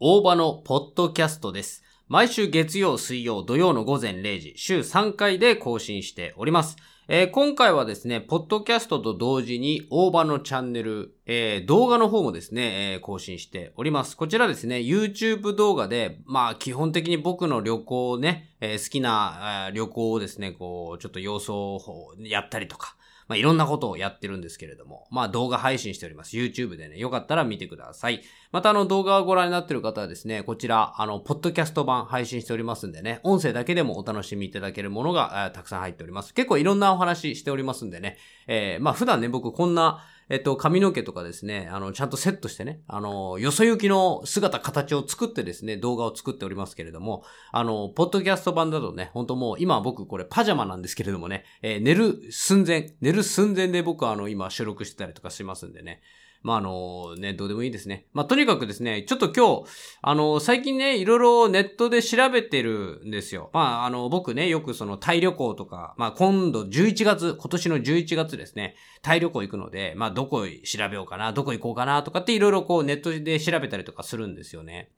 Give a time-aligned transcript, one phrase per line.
[0.00, 1.82] 大場のポッドキャストです。
[2.06, 6.76] 毎週月曜、水曜、土曜の午前0時、週3回で更新しております。
[7.08, 14.16] えー今回はですね、ポッドキャストと同時に大場のチャンネル、えー動画の方もですね、えー更新しております。
[14.16, 21.80] こちらですね、YouTube 動画で、まあ基本的に僕の旅行をね、え好きな旅行をですね、こう、ちょっと様子を
[22.20, 22.94] やったりとか、
[23.28, 26.36] まあ、いろんなことをやってるんですけれども、まあ、動画配信しております。
[26.36, 28.22] YouTube でね、よかったら見てください。
[28.52, 36.32] また、あの、動画をご覧になってる方はですね、こちら、あの、ポッドキャスト版配信しておりますんでね、音声だけでもお楽しみいただけるものが、たくさん入っております。
[36.32, 38.16] 結構いろんなお話しておりますんでね、
[38.46, 56.02] えーまあ、普段ね、僕こんな、えっと、髪の毛とかですね、あの、ちゃんとセットしてね、あの、よそ行きの姿、形を作ってですね、動画を作っておりますけれども、あの、ポッドキャスト版だとね、本当もう、今僕これパジャマなんですけれどもね、えー寝る寸前、寝る寸前で僕はあの、今収録してたりとかしますんでね。
[56.48, 58.06] まあ、あの、ね、どうでもいいですね。
[58.14, 59.70] まあ、とにかくですね、ちょっと今日、
[60.00, 63.50] あの、最近ね、いろいろネットで調べてるんですよ。
[63.52, 74.90] まあ、あの、僕ね、よくそのタイ旅行とか、まあ、今度11月、今年の11月ですね、タイ旅行行くので、まあ、どこ調べようかな、どこ行こうかなとかっていろいろこうネットで調べたりとかするんですよね。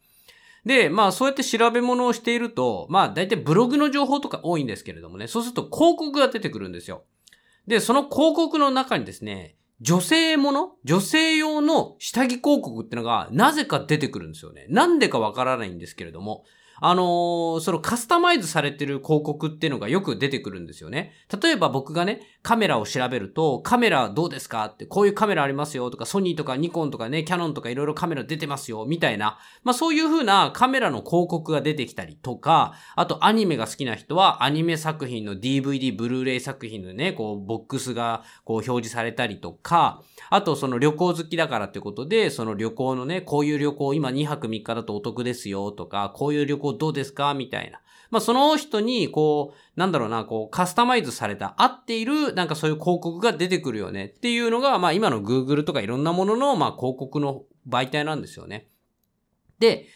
[0.65, 7.03] で、まあそうやって調べ物をしていると、まあ大体ブログの情報とか多いんですけれどもね、そうすると広告が出てくるんですよ。
[7.67, 10.73] で、その広告の中にですね、女性もの？
[10.85, 14.67] 女性用の下着広告ってのがなぜか出てくるんですよね。
[14.69, 16.45] なんでかわからないんですけれども、
[16.81, 21.13] あのーそのカスタマイズされてる広告っていうのがよく出てくるんですよね。
[21.43, 24.65] 例えば僕がね、カメラを調べると、カメラどうですか？
[24.67, 29.39] って、こういうカメラありますよとか、ソニーとかニコンとかね、キャノンとかいろいろカメラ出てますよ、みたいな。
[29.63, 47.35] まあそういう風なカメラの広告が出てきたりとか、あとアニメが好きな人はアニメ作品の DVD、ブルーレイ作品のね、こうボックスがこう表示されたりとか、あとその旅行好きだからってことで、その旅行のね、こういう旅行今2泊3日だとお得ですよとか、こういう旅行どうですか？
[47.35, 47.81] みたいな。
[48.11, 58.69] まあその人にこう、なんだろうな、こうカスタマイズされた合っているなんかそういう広告が出てくるよねっていうのが、まあ今の Google とかいろんなもののまあ広告の媒体なんですよね。
[59.59, 59.87] で、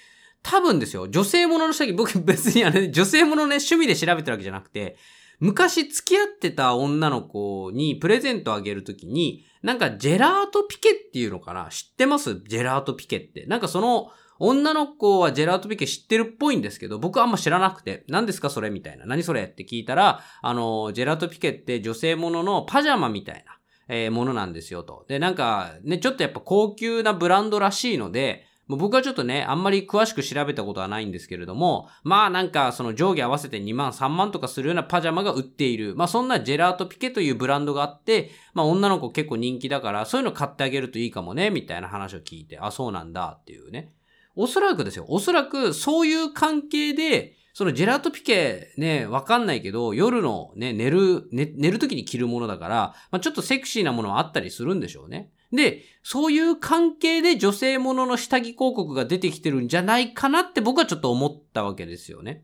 [0.42, 4.96] 多分ですよ、女性ものの下着、僕別にあれ、女性ものね、趣味で調べてるわけじゃなくて、
[5.40, 11.68] 昔付き合ってた女の子にプレゼントあげるときに、なんかジェラートピケっていうのかな？
[11.70, 12.42] 知ってます？
[12.46, 13.46] ジェラートピケって。
[13.46, 18.70] なんかその、女の子はジェラートピケ知ってるっぽいんですけど、僕はあんま知らなくて、何ですかそれ？
[18.70, 19.06] みたいな。
[19.06, 19.44] 何それ？
[19.44, 23.58] って聞いたら、あの、ジェラートピケって女性もののパジャマみたいな、
[23.88, 25.04] えーものなんですよと。
[25.08, 35.94] で、なんか、ね、ちょっとやっぱ高級なブランドらしいので、もう僕はちょっとね、あんまり詳しく調べたことはないんですけれども、まあなんかその上下合わせて2万3万とかするようなパジャマが売っている。
[35.96, 43.92] まあそんなジェラートピケというブランドがあって、まあ女の子結構人気だから、そういうの買ってあげるといいかもね、みたいな話を聞いて、あ、そうなんだっていうね。
[44.36, 45.04] おそらくですよ。
[45.08, 52.76] おそらくそういう関係で、そのジェラートピケね、わかんないけど、夜のね、寝る、寝寝る時に着るものだから、
[53.12, 55.30] まあちょっとセクシーなものはあったりするんでしょうね。
[55.52, 62.42] で、そういう関係で女性ものの下着広告が出てきてるんじゃないかなって僕はちょっと思ったわけですよね。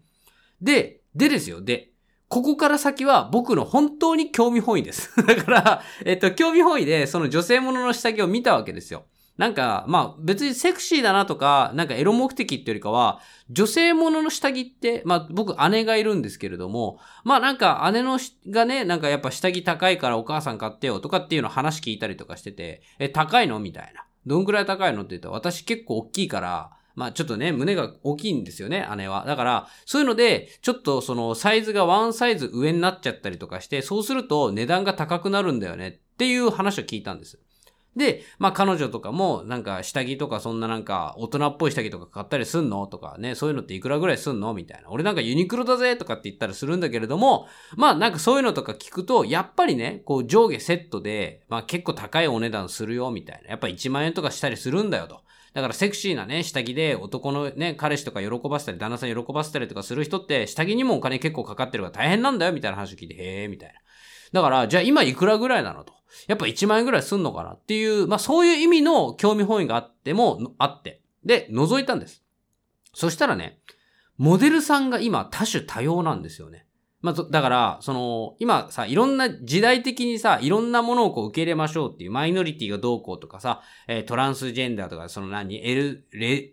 [0.63, 1.91] で、でですよ、で。
[2.29, 5.11] ここから先は僕の本当に興味本位です。
[5.27, 9.07] だから、えっと、興味本位でその女性ものの下着を見たわけですよ。
[9.41, 23.59] なんか、まあ別にセクシーだなとか、なんかエロ目的っていうよりかは、女性ものの下着って、まあ僕姉がいるんですけれども、まあなんか姉のしがね、なんかやっぱ下着高いからお母さん買ってよとかっていうの話聞いたりとかしてて、え、高いの？
[23.61, 24.05] みたいな。
[24.27, 29.25] どんくらい高いのって言ったら私結構大きいから、まあちょっとね、胸が大きいんですよね、姉は。
[29.27, 37.41] だから、そういうので、ちょっとそのサイズがワンサイズ上になっちゃったりとかして、そうすると値段が高くなるんだよねっていう話を聞いたんです。
[37.97, 42.87] で、まあ彼女とかもなんか下着とかそんななんか大人っぽい下着とか買ったりすんの？
[42.87, 44.55] とかね、そういうのっていくらぐらいすんの？
[44.55, 44.91] みたいな。
[44.91, 53.51] 俺なんかユニクロだぜとかって言ったりするんだけれども、まあなんかそういうのとか聞くと、やっぱりね、こう上下セットで、まあ結構高いお値段するよみたいな。
[53.51, 55.21] やっぱ1万円とかしたりするんだよと。
[55.53, 63.75] だからセクシーなね、下着で男のね、彼氏とか喜ばせたり、旦那さん喜ばせたりとかする人って、下着にもお金結構かかってるから大変なんだよみたいな話を聞いて、へえ、みたいな。
[64.33, 65.93] だから、じゃあ今いくらぐらいなのと。
[66.27, 71.03] やっぱ1万円ぐらいすんのかなっていう、まあそういう意味の興味本位があっても、あって。
[71.25, 72.23] で、覗いたんです。
[72.95, 73.61] そしたらね、
[74.17, 76.67] モデルさんが今多種多様なんですよね。
[77.03, 86.05] まあ、だから、その、今さ、いろんな時代的にさ、いろんなものをこう受け入れましょうっていう、マイノリティがどうこうとかさ、えートランスジェンダーとか、その何、L、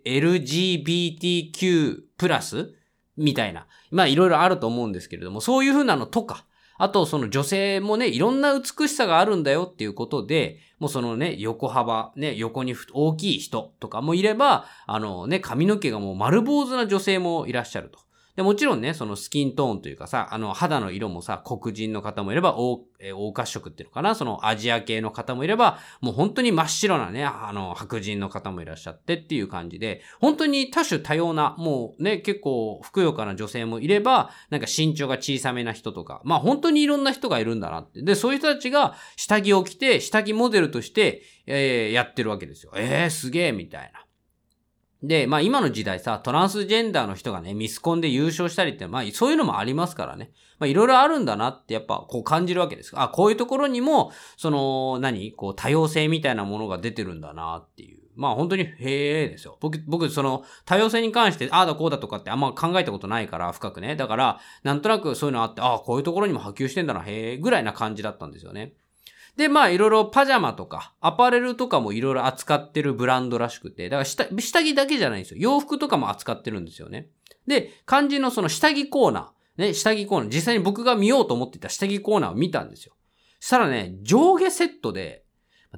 [0.06, 2.72] LGBTQ プラス？
[3.18, 3.66] みたいな。
[3.90, 6.46] まあ、いろいろあると思うんですけれども、そういうふうなのとか、
[6.78, 17.98] あとその女性もね、いろんな美しさがあるんだよっていうことで、もうそのね、横幅、ね、横に大きい人とかもいれば、あのね、髪の毛がもう丸坊主な女性もいらっしゃると。
[18.38, 38.02] で、もちろんね、そのスキントーンというかさ、あの、肌の色もさ、黒人の方もいれば、黄、え黄褐色っていうのかな、そのアジア系の方もいれば、もう本当に真っ白なね、あの、白人の方もいらっしゃってっていう感じで、本当に多種多様な、もうね、結構、ふくよかな女性もいれば、なんか身長が小さめな人とか、まあ本当にいろんな人がいるんだなって。
[38.02, 42.70] で、そういう人たちが下着を着て、下着モデルとして、えー、やってるわけですよ。
[42.76, 44.04] えー、すげえ、みたいな。
[45.02, 50.30] で、まあ今の時代さ、トランスジェンダーの人がね、ミスコンで優勝したりって、まあそういうのもありますからね。
[50.58, 52.92] まあいろいろあるんだなってやっぱこう感じるわけです。
[52.94, 57.98] あ、こういうところにも、その、何こう多様性みたいなものが出てるんだなっていう。
[58.16, 59.56] まあ本当に、へえですよ。
[59.60, 63.94] 僕、僕、その、多様性に関して、ああだこうだとかってあんま考えたことないから、深くね。
[63.94, 68.74] だから、なんとなくそういうのあって、ああ、こういうところにも波及してんだな、へえ、ぐらいな感じだったんですよね。
[69.38, 75.40] で、まあ、いろいろパジャマとか、アパレルとかもいろいろ扱ってるブランドらしくて、だから下、下着だけじゃないんですよ。
[75.40, 77.08] 洋服とかも扱ってるんですよね。
[77.46, 82.96] で、肝心のその下着コーナー、ね、下着コーナー、実際に僕が見ようと思ってた下着コーナーを見たんですよ。
[83.38, 85.22] したらね、上下セットで、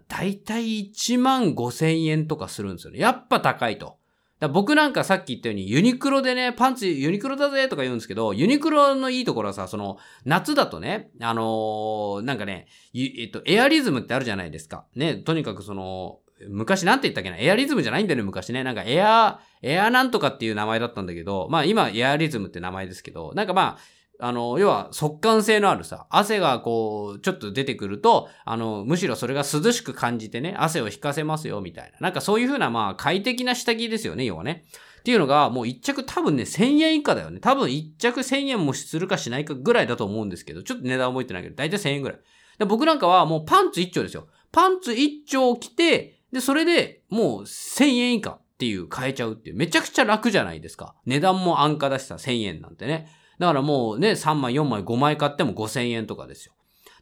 [0.09, 2.99] だいたい1万5千円とかするんですよね。
[2.99, 3.99] やっぱ高いと。
[4.41, 14.87] だ僕なんかさっき言ったようにユニクロでね、パンツユニクロだぜとか言うんですけど、ユニクロのいいところはさ、その、夏だとね、あのー、なんかね、えっと、エアリズムってあるじゃないですか。
[14.97, 17.37] ね、とにかくその、昔なんて言ったっけな？
[17.39, 18.65] エアリズムじゃないんだよね、昔ね。
[18.65, 23.79] なんかエア、エアなんとかっていう名前だったんだけど、まあ今エアリズムって名前ですけど、なんかまあ、
[24.21, 31.99] あの、要は速乾性のあるさ、汗がこう、ちょっと出てくると、あの、むしろそれが涼しく感じてね、汗を引かせますよ、みたいな。
[32.01, 34.65] なんかそういう風な、まあ、快適な下着ですよね、要はね。
[35.01, 37.41] っていうのが、もう一着多分ね、1000円以下だよね。
[37.41, 42.19] 多分一着1000円もするかしないかぐらいだと思うんですけど、ちょっと値段覚えてないけど、だいたい1000円ぐらい。
[42.59, 44.29] で僕なんかはもうパンツ一丁ですよ。
[44.53, 49.57] パンツ一丁着て、で、それでもう1000円以下っていう買えちゃうっていう。
[49.57, 50.95] めちゃくちゃ楽じゃないですか。
[51.07, 53.09] 値段も安価だしさ、1000円なんてね。
[53.41, 56.53] だからもうね、3枚、4枚、5枚買っても5000円とかですよ。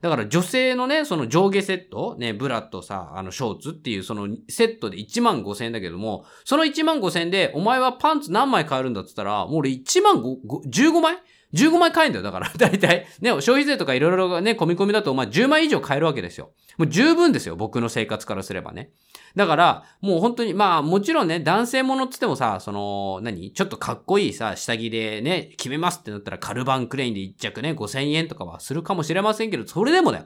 [0.00, 10.36] だから女性のね、その上下セット、ね、ブラッとさ、あの、ショーツっていうそのセットで1万5千円だけども、その1万5千円で、お前はパンツ何枚買えるんだって言ったら、もう俺1万5、
[10.70, 11.18] 15枚
[11.54, 12.22] ?15 枚買えんだよ。
[12.22, 13.06] だから、だいたい。
[13.20, 16.50] ね、消費税とかいろいろね、込み込みだと、まあ10枚以上買えるわけですよ。
[16.76, 17.56] もう十分ですよ。
[17.56, 18.90] 僕の生活からすればね。
[19.34, 23.52] だから、もう本当に、まあもちろんね、男性ものって言ってもさ、その、何？
[23.52, 30.24] ちょっとかっこいいさ、下着でね、決めますってなったらカルバンクレインで1着ね、5000円とかはするかもしれませんけど、それでもだよ。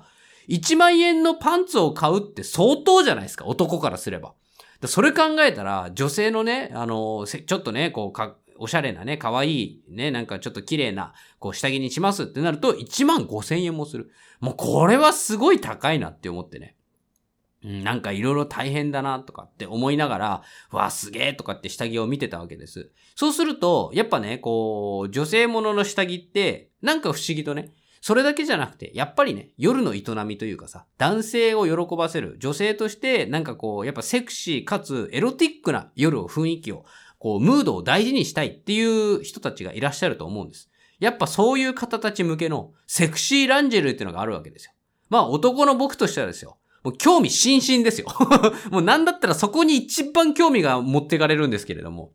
[0.48, 4.34] 1万円のパンツを買うって相当じゃないですか、男からすれば。
[4.86, 14.12] それ考えたら、女性のね、あの、ちょっとね、こう、か、おしゃれなね、可愛いいね、なんかちょっと綺麗な、こう、下着にしますってなると、1万5千円もする。
[14.40, 16.76] もうこれはすごい高いなって思ってね。
[17.62, 22.90] なんかいろいろ大変だなとかって思いながら、わあすげえとかって下着を見てたわけです。
[23.16, 36.84] そうすると、やっぱね、こう、女性ものの下着って、なんか不思議とね、それだけじゃなくて、やっぱりね、夜の営みというかさ、男性を喜ばせる、女性として、なんかこう、やっぱセクシーかつエロティックな夜を、雰囲気を、
[37.22, 40.68] こう、ムードを大事にしたいっていう人たちがいらっしゃると思うんです。
[40.98, 44.72] やっぱそういう方たち向けのセクシーランジェルっていうのがあるわけですよ。
[45.08, 46.58] まあ男の僕としてはですよ。
[46.82, 48.08] もう興味津々ですよ。
[48.72, 52.10] もうなんだったらそこに一番興味が持ってかれるんですけれども。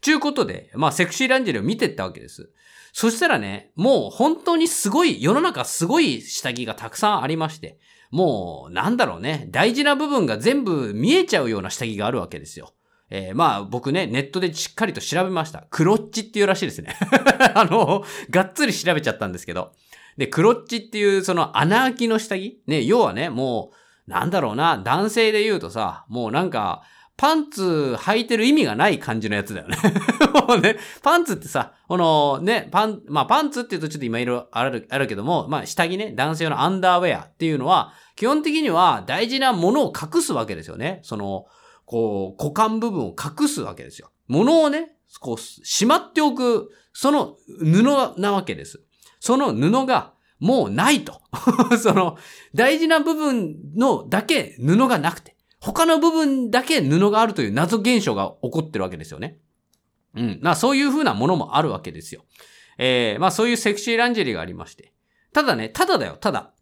[0.00, 2.52] ちゅうことで、まあセクシーランジェルを見てったわけです。
[2.92, 7.80] そしたらね、もう本当にすごい、世の中すごい下着がたくさんありまして、
[8.12, 12.72] もうなんだろうね、大事な部分が全部見えちゃうような下着があるわけですよ。
[13.16, 15.66] えー、まあ僕ね、ネットでしっかりと調べました。
[15.70, 16.96] クロッチっていうらしいですね。
[17.54, 19.70] あの、がっつり調べちゃったんですけど。
[20.16, 22.60] で、クロッチっていうその穴開きの下着？
[22.66, 23.70] ね、要はね、も
[24.08, 26.82] う、なんだろうな、男性で言うとさ、もうなんか、
[27.16, 29.76] パンツ履いてる意味がない感じのやつだよね
[30.60, 30.76] ね。
[31.00, 40.98] パンツってさ、このね、パン、まあパンツって言うとちょっと今いろいろある、あるけども、まあ下着ね、男性用のアンダーウェアっていうのは、基本的には大事なものを隠すわけですよね。
[41.04, 41.46] その、
[41.84, 44.10] こう、股間部分を隠すわけですよ。
[44.26, 47.82] 物をね、こう、しまっておく、その布
[48.18, 48.82] なわけです。
[49.20, 51.20] その布がもうないと。
[51.80, 52.16] その、
[52.54, 55.34] 大事な部分のだけ布がなくて。
[55.60, 59.38] 他の部分だけ布があるという謎現象が起こってるわけですよね。
[60.14, 60.38] うん。
[60.42, 62.24] まあそういう風なものもあるわけですよ。
[62.76, 64.92] えー、まあそういうセクシーランジェリーがありまして。
[65.32, 66.53] ただね、ただだよ、ただ。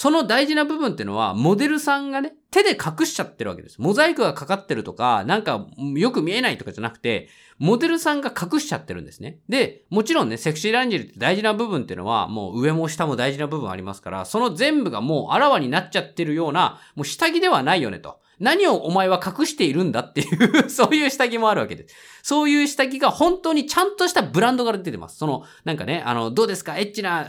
[0.00, 3.76] その大事な部分っていうのは、モデルさんがね、手で隠しちゃってるわけです。
[3.82, 7.28] モザイクがかかってるとか、なんかよく見えないとかじゃなくて、
[7.58, 9.40] モデルさんが隠しちゃってるんですね。
[9.50, 18.19] で、もちろんね、セクシーランジェリーって大事な部分っていうのは、もう上も下も大事な部分ありますから、その全部がもうあらわになっちゃってるような、もう下着ではないよねと。
[18.40, 20.24] 何をお前は隠しているんだってい
[20.64, 21.94] う そういう下着もあるわけです。
[22.22, 25.18] そういう下着が本当にちゃんとしたブランドから出てます。
[25.18, 26.78] その、なんかね、あの、どうですか？
[26.78, 27.26] エッチな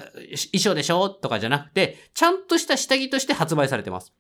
[0.52, 1.10] 衣装でしょ？
[1.10, 4.14] とかじゃなくて、ちゃんとした下着として発売されてます。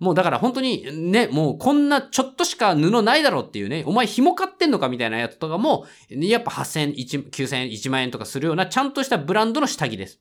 [0.00, 6.94] もうだから本当にね、もうこんなちょっとしか布ないだろうっていうね、お前紐買ってんのかみたいなやつとかも、やっぱ8000、
[7.30, 10.20] 9000、1万円とかするようなちゃんとしたブランドの下着です。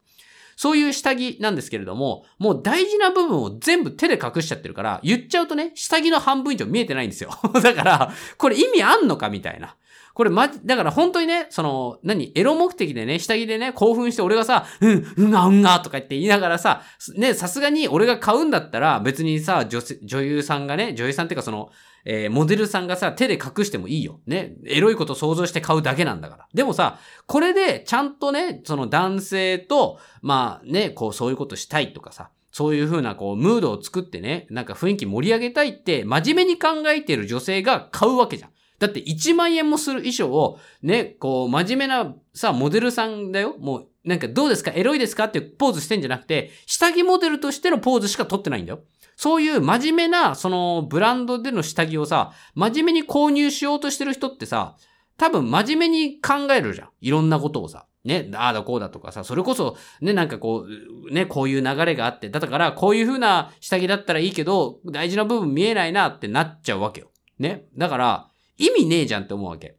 [0.58, 7.30] そういう下着なんですけれども、もう大事な部分を全部手で隠しちゃってるから、言っちゃうとね、下着の半分以上見えてないんですよ。
[7.62, 9.76] だから、これ意味あんのかみたいな。
[10.16, 16.82] これま、だから本当にね、その、何、エロ目的でね、下着でね、興奮して俺がさ、うん、うんがうんがとか言って言いながらさ、
[17.16, 21.70] ね、さすがに俺が買うんだったら、別にさ、女女優さんがね、女優さんっていうかその、
[22.10, 24.22] えー、モデルさんがさ、手で隠してもいいよ。
[24.26, 24.56] ね。
[24.66, 26.48] エロいこと想像して買うだけなんだから。
[26.54, 38.52] でもさ、これでちゃんとね、その男性と、まあね、こうそういうことしたいとかさ、そういう風なこう、ムードを作ってね、なんか雰囲気盛り上げたいって、真面目に考えてる女性が買うわけじゃん。
[38.80, 44.72] だって1万円もする衣装を、ね、こう、真面目なさ、モデルさんだよもう、なんかどうですか？
[44.72, 45.26] エロいですか？
[45.26, 48.80] ってポーズしてんじゃなくて、下着モデルとしてのポーズしか撮ってないんだよ。
[49.18, 54.78] そういう真面目な、その、ブランドでの下着をさ、真面目に購入しようとしてる人ってさ、
[55.18, 56.90] 多分真面目に考えるじゃん。
[57.02, 57.88] いろんなことをさ。
[58.06, 60.66] ね、ああだこうだとかさ、それこそ、ね、なんかこ
[61.10, 67.08] う、ね、こういう流れがあって、だから、こういう風な下着だったらいいけど、大事な部分見えないなってなっちゃうわけよ。
[67.40, 67.66] ね。
[67.76, 69.78] だから、意味ねえじゃんって思うわけ。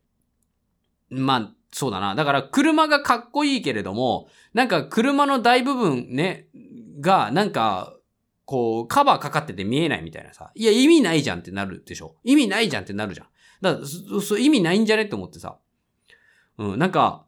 [1.11, 2.16] まあ、そうだな。
[2.16, 6.49] だから車がかっこいいけれども、なんか車の大部分ね、
[7.00, 7.95] が、なんか、
[8.49, 10.50] こう、カバーかかってて見えないみたいなさ。
[10.55, 12.17] いや、意味ないじゃんってなるでしょ。
[12.25, 13.26] 意味ないじゃんってなるじゃん。
[13.61, 13.87] だから、
[14.23, 15.59] そ、意味ないんじゃねって思ってさ。
[16.57, 17.26] うん、なんか、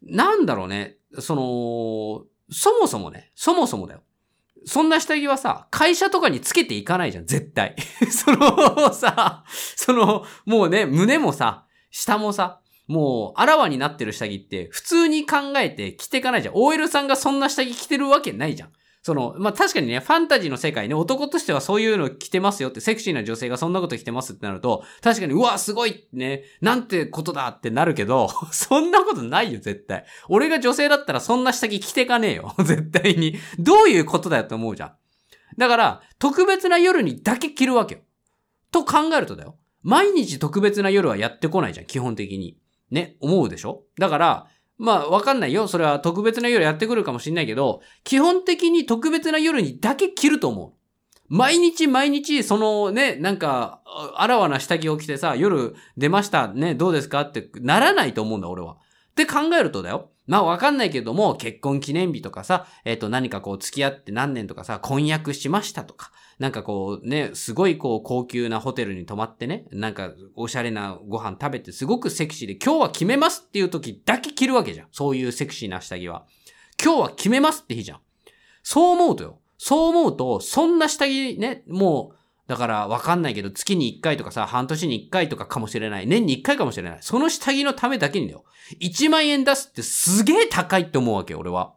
[0.00, 0.96] なんだろうね。
[1.18, 4.04] その、そもそもね、そもそもだよ。
[4.64, 7.76] そんな下着はさ、会社とかにつけていかないじゃん、絶対。
[8.10, 9.44] そのさ、
[9.76, 16.54] その、もうね、胸もさ、下もさ、もう、あらわになってる下着って、普通に考えて着ていかないじゃん。
[16.54, 18.72] OL さんがそんな下着着てるわけないじゃん。
[19.04, 30.06] その、まあ、確かにね、ファンタジーの世界ね、男としてはそういうの着てますよって、セクシーな女性がそんなこと着てますってなると、確かに、うわ、すごいね、なんてことだってなるけど、 そんなことないよ、絶対。
[30.30, 33.36] 俺が女性だったらそんな下着着てかねえよ、 絶対に。
[33.58, 34.92] どういうことだよって思うじゃん。
[35.58, 38.00] だから、特別な夜にだけ着るわけよ。
[38.70, 39.58] と考えるとだよ。
[39.82, 42.56] 毎日特別な夜はやってこないじゃん、基本的に。
[42.90, 44.46] ね、思うでしょだから、
[44.76, 45.68] まあ、わかんないよ。
[45.68, 50.72] それは特別な夜やってくるかもしんないけど、基本的に特別な夜にだけ着ると思う。
[51.28, 53.80] 毎日毎日、そのね、なんか、
[54.16, 58.74] あらわな下着を着てさ、夜出ました、ね、どうですかってならないと思うんだ、俺は。
[58.74, 60.10] って考えるとだよ。
[60.26, 74.88] まあわかんないけども、結婚記念日とかさ、えっ、ー、と何かこう付き合って何年とかさ、婚約しましたとか、なんかこうね、すごいこう高級なホテルに泊まってね、なんかおしゃれなご飯食べてすごくセクシーで今日は決めますっていう時だけ着るわけじゃん。
[74.92, 76.26] そういうセクシーな下着は。
[76.82, 78.00] 今日は決めますって日じゃん。
[78.62, 79.38] そう思うとよ。
[79.58, 86.06] そう思うと、そんな下着ね、もう、だからわかんないけど、月に1回とかさ、半年に1回とかかもしれない。
[86.06, 86.98] 年に1回かもしれない。
[87.00, 88.44] その下着のためだけにだよ。
[88.80, 91.74] 1万円出すってすげえ高いって思うわけ、俺は。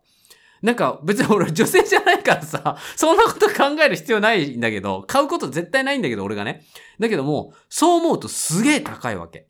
[0.61, 6.65] なんか別に俺女性じゃないからさ、 そんなこと考える必要ないんだけど、買うこと絶対ないんだけど、俺がね。
[6.99, 9.47] だけども、そう思うとすげえ高いわけ。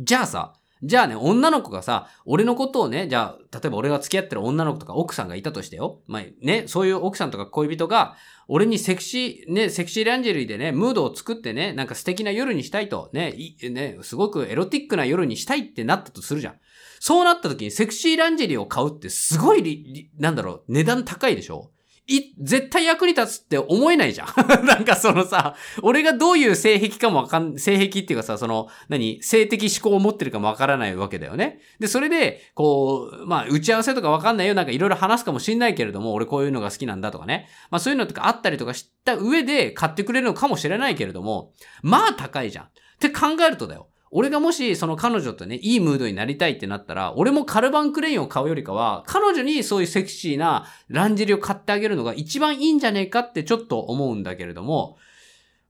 [0.00, 6.02] じゃあさ、じゃあね、女の子がさ、俺のことをね、じゃあ、例えば俺が付き合ってる女の子とか奥さんがいたとしてよ。
[6.06, 8.16] まあね、そういう奥さんとか恋人が、
[8.46, 16.54] 俺にセクシー、ね、セクシーランジェリーでね、ムードを作ってね、なんか素敵な夜にしたいと、ね、い、ね、すごくエロティックな夜にしたいってなったとするじゃん。
[17.00, 21.70] そうなった時にセクシーランジェリーを買うってすごい、なんだろう、値段高いでしょ？
[22.10, 24.28] い、絶対役に立つって思えないじゃん。
[24.64, 31.60] なんかそのさ、俺がどういう性癖かもわかん、性癖っていうかさ、その、何、性的思考を持ってるかもわからないわけだよね。
[31.78, 34.54] で、それで、こう、まあ、打ち合わせとかわかんないよ。
[34.54, 37.46] なんかいろいろ話すかもしんないけれども、俺こういうのが好きなんだとかね。
[37.70, 41.52] まあそういうのとかあったりとかした上で買ってくれるのかもしれないけれども、
[41.82, 42.64] まあ高いじゃん。
[42.64, 42.68] っ
[43.00, 43.90] て考えるとだよ。
[44.10, 54.96] 俺がもしその彼女とね、いいムードになりたいってなったら、俺もカルバンクレインを買うよりかは、彼女にそういうセクシーなランジェリを買ってあげるのが一番いいんじゃねえかってちょっと思うんだけれども、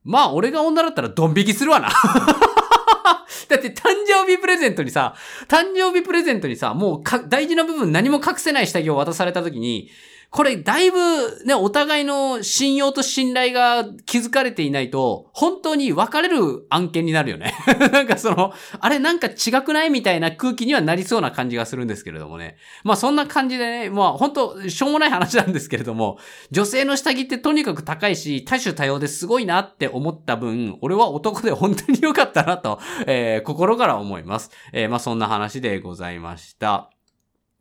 [0.04, 1.88] まあ俺が女だったらドン引きするわな。
[3.49, 5.14] だって誕生日プレゼントにさ、
[5.49, 9.90] 誕生日プレゼントにさ、もう大事な部分何も隠せない下着を渡された時に、
[10.30, 10.99] これだいぶ
[11.47, 17.54] ね、お互いの信用と信頼が築かれていないと、本当に別れる案件になるよね。
[17.92, 22.58] なんかその、あれなんか違くないみたいな空気にはなりそうな感じがするんですけれどもね。
[22.85, 26.18] まあそんな感じでね、まあ本当しょうもない話なんですけれども、
[26.50, 34.50] 女性の下着ってとにかく高いし、多種多様ですごいなって思った分、俺は男で本当に良かったなと、えー、心から思います。
[34.75, 36.90] えー、まあそんな話でございました。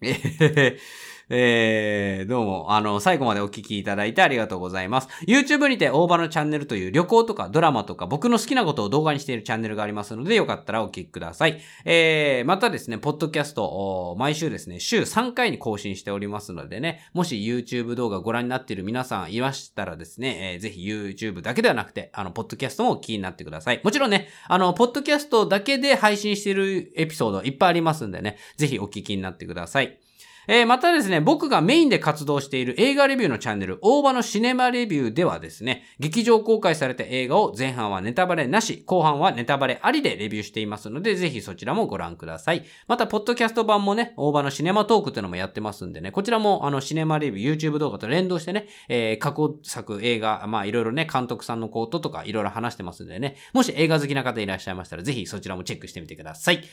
[0.02, 5.10] えーえー、どうも、あの、最後までお聞きいただいてありがとうございます。
[5.28, 11.60] YouTube にて大場のチャンネルという旅行とかドラマとか僕の好きなことを動画にしているチャンネルがありますので、よかったらお聞きください。
[11.84, 23.82] えー、またですね、ポッドキャスト、毎週ですね、週3回に更新しておりますのでね、もし YouTube 動画ご覧になっている皆さんいましたらですね、えー、ぜひ YouTube だけではなくて、あの、ポッドキャストも気になってください。
[23.84, 30.00] もちろんね、あの、ポッドキャストだけで配信しているエピソードいっぱいありますんでね、ぜひお聞きになってください。
[30.48, 42.64] えー、またですね、僕がメインで活動している映画レビューのチャンネル、大場のシネマレビューではですね、劇場公開された映画を前半はネタバレなし、後半はネタバレありでレビューしていますので、ぜひそちらもご覧ください。
[42.88, 56.64] また、ポッドキャスト版もね、大場のシネマトークっていうのもやってますんでね、こちらもあのシネマレビュー、YouTube 動画と連動してね、えー、過去作映画、まあいろいろね、監督さんのこととかいろいろ話してますんでね、もし映画好きな方いらっしゃいましたら、ぜひそちらもチェックしてみてください。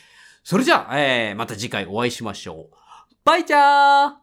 [0.44, 2.83] それじゃあ、えー、また次回お会いしましょう。
[3.24, 4.14] バイチャー